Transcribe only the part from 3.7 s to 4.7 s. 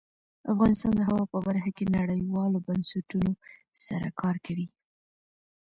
سره کار کوي.